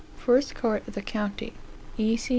[0.17, 1.53] (First Court of the county,
[1.95, 2.17] E.
[2.17, 2.29] C.